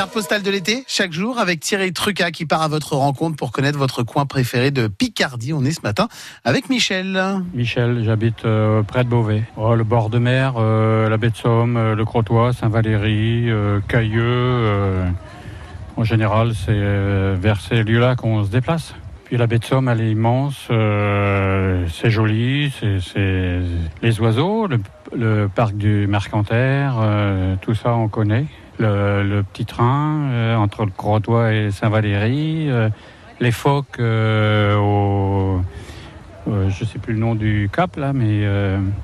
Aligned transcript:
carte 0.00 0.14
postale 0.14 0.42
de 0.42 0.50
l'été, 0.50 0.82
chaque 0.86 1.12
jour, 1.12 1.38
avec 1.38 1.60
Thierry 1.60 1.92
Truca 1.92 2.30
qui 2.30 2.46
part 2.46 2.62
à 2.62 2.68
votre 2.68 2.96
rencontre 2.96 3.36
pour 3.36 3.52
connaître 3.52 3.78
votre 3.78 4.02
coin 4.02 4.24
préféré 4.24 4.70
de 4.70 4.88
Picardie. 4.88 5.52
On 5.52 5.62
est 5.62 5.72
ce 5.72 5.82
matin 5.82 6.08
avec 6.42 6.70
Michel. 6.70 7.22
Michel, 7.52 8.02
j'habite 8.02 8.46
euh, 8.46 8.82
près 8.82 9.04
de 9.04 9.10
Beauvais. 9.10 9.42
Oh, 9.58 9.74
le 9.74 9.84
bord 9.84 10.08
de 10.08 10.16
mer, 10.16 10.54
euh, 10.56 11.10
la 11.10 11.18
baie 11.18 11.28
de 11.28 11.36
Somme, 11.36 11.76
euh, 11.76 11.94
le 11.94 12.02
Crotoy, 12.06 12.54
Saint-Valery, 12.54 13.50
euh, 13.50 13.80
Cailleux. 13.88 15.04
en 15.98 16.04
général, 16.04 16.54
c'est 16.54 17.36
vers 17.36 17.60
ces 17.60 17.82
lieux-là 17.82 18.16
qu'on 18.16 18.42
se 18.42 18.48
déplace. 18.48 18.94
Puis 19.26 19.36
la 19.36 19.46
baie 19.46 19.58
de 19.58 19.66
Somme, 19.66 19.90
elle 19.90 20.00
est 20.00 20.12
immense, 20.12 20.66
c'est 20.70 22.10
joli, 22.10 22.72
c'est 22.80 23.60
les 24.00 24.20
oiseaux, 24.20 24.66
le, 24.66 24.78
le 25.14 25.50
parc 25.54 25.76
du 25.76 26.06
Mercantaire, 26.06 26.94
tout 27.60 27.74
ça 27.74 27.92
on 27.92 28.08
connaît. 28.08 28.46
Le, 28.80 29.42
petit 29.42 29.66
train 29.66 30.30
euh, 30.30 30.56
entre 30.56 30.86
le 30.86 30.90
Crotoy 30.90 31.54
et 31.54 31.70
Saint-Valery, 31.70 32.70
euh, 32.70 32.88
les 33.38 33.52
phoques 33.52 34.00
euh, 34.00 34.74
au, 34.76 35.60
je 36.46 36.84
sais 36.86 36.98
plus 36.98 37.12
le 37.12 37.20
nom 37.20 37.34
du 37.34 37.68
cap 37.70 37.96
là, 37.96 38.14
mais 38.14 38.48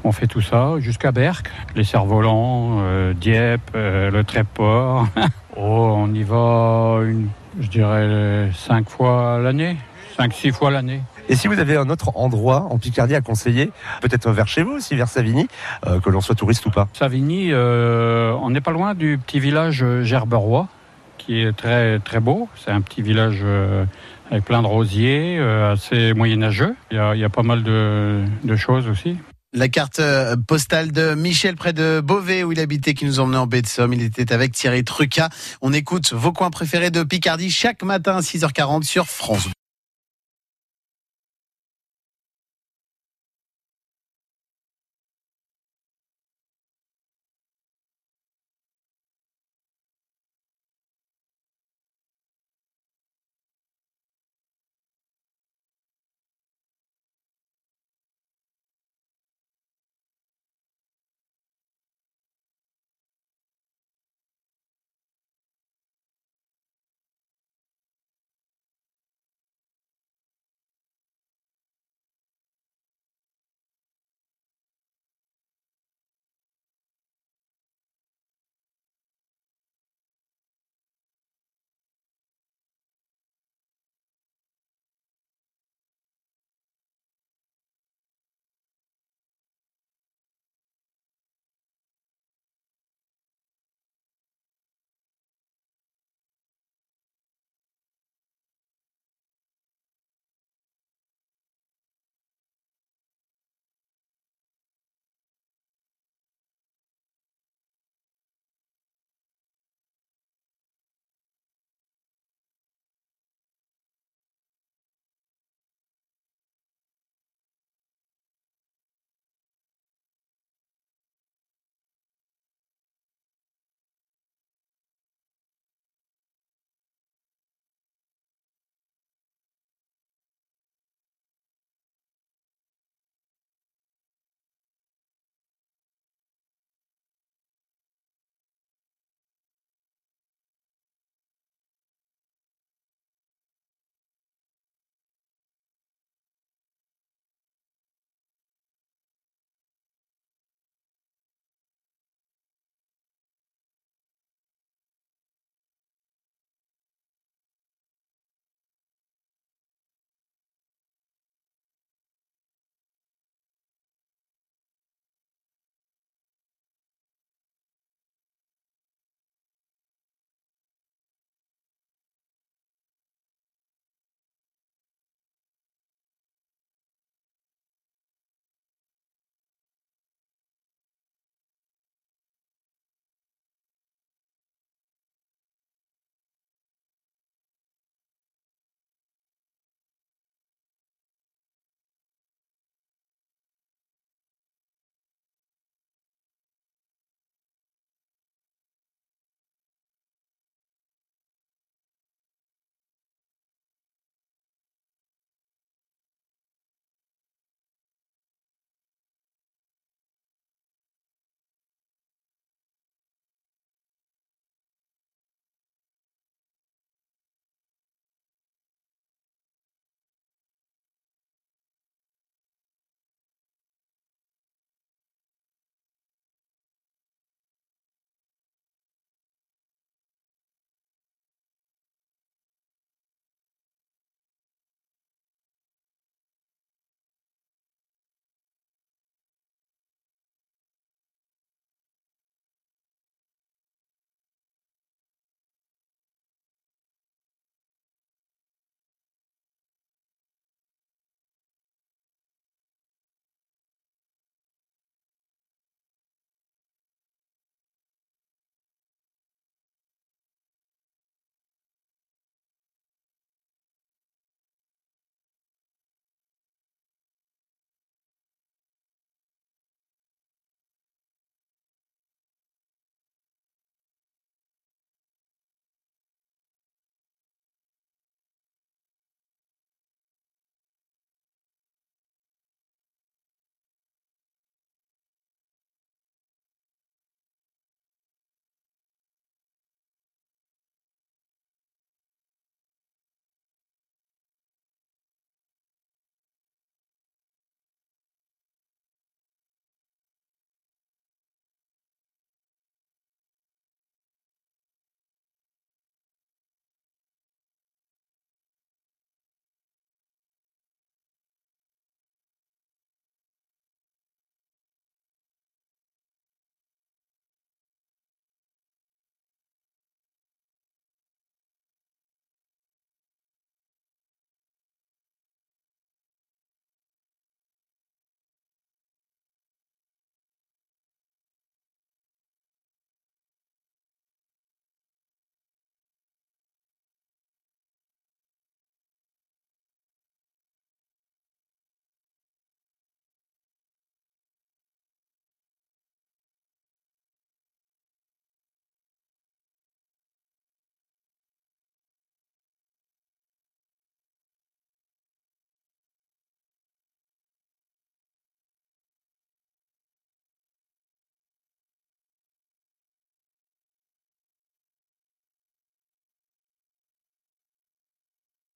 on 0.03 0.13
fait 0.13 0.27
tout 0.27 0.41
ça 0.41 0.77
jusqu'à 0.79 1.13
Berck, 1.13 1.51
les 1.75 1.85
cerfs-volants, 1.85 2.81
Dieppe, 3.21 3.73
le 3.75 4.23
Tréport. 4.23 5.07
oh, 5.57 5.95
on 5.95 6.13
y 6.15 6.23
va, 6.23 7.01
une, 7.05 7.29
je 7.61 7.69
dirais 7.69 8.51
cinq 8.55 8.89
fois 8.89 9.39
l'année, 9.43 9.77
cinq 10.17 10.33
six 10.33 10.53
fois 10.53 10.71
l'année. 10.71 11.03
Et 11.29 11.35
si 11.35 11.49
vous 11.49 11.59
avez 11.59 11.77
un 11.77 11.91
autre 11.91 12.13
endroit 12.15 12.69
en 12.71 12.79
Picardie 12.79 13.15
à 13.15 13.21
conseiller, 13.21 13.71
peut-être 14.01 14.31
vers 14.31 14.47
chez 14.47 14.63
vous 14.63 14.73
aussi, 14.73 14.95
vers 14.95 15.09
Savigny, 15.09 15.49
euh, 15.87 16.01
que 16.01 16.11
l'on 16.11 16.21
soit 16.21 16.35
touriste 16.35 16.65
ou 16.67 16.71
pas 16.71 16.89
Savigny, 16.93 17.49
euh, 17.53 18.33
on 18.41 18.51
n'est 18.51 18.61
pas 18.61 18.71
loin 18.71 18.95
du 18.95 19.19
petit 19.19 19.41
village 19.41 19.83
euh, 19.83 20.05
Gerberois, 20.05 20.69
qui 21.19 21.41
est 21.41 21.57
très 21.57 21.99
très 21.99 22.21
beau. 22.21 22.49
C'est 22.65 22.71
un 22.71 22.81
petit 22.81 23.03
village 23.03 23.41
euh, 23.43 23.85
avec 24.31 24.45
plein 24.45 24.63
de 24.63 24.69
rosiers, 24.69 25.39
euh, 25.39 25.73
assez 25.73 26.15
moyenâgeux. 26.15 26.77
Il 26.93 26.97
y 26.97 27.01
a, 27.01 27.15
il 27.15 27.21
y 27.21 27.25
a 27.25 27.29
pas 27.29 27.43
mal 27.43 27.65
de, 27.65 28.23
de 28.45 28.57
choses 28.57 28.89
aussi. 28.89 29.17
La 29.53 29.69
carte 29.69 30.03
postale 30.47 30.93
de 30.93 31.15
Michel 31.15 31.57
près 31.57 31.73
de 31.73 32.01
Beauvais 32.05 32.45
où 32.45 32.53
il 32.53 32.61
habitait 32.61 32.93
qui 32.93 33.07
nous 33.07 33.21
emmenait 33.21 33.39
en 33.39 33.47
baie 33.47 33.63
de 33.63 33.67
Somme. 33.67 33.95
Il 33.95 34.03
était 34.03 34.33
avec 34.33 34.53
Thierry 34.53 34.85
Truca. 34.85 35.31
On 35.63 35.73
écoute 35.73 36.13
vos 36.13 36.33
coins 36.33 36.51
préférés 36.51 36.91
de 36.91 37.03
Picardie 37.05 37.51
chaque 37.51 37.83
matin 37.83 38.17
à 38.17 38.21
6h40 38.21 38.83
sur 38.83 39.07
France. 39.07 39.49